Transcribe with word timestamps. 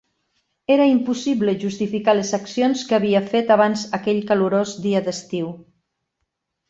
Era 0.75 0.85
impossible 0.91 1.53
justificar 1.63 2.15
les 2.19 2.31
accions 2.37 2.81
que 2.91 2.97
havia 2.99 3.21
fet 3.35 3.53
abans 3.57 3.85
aquell 3.99 4.25
calorós 4.33 4.73
dia 4.87 5.05
d'estiu. 5.09 5.53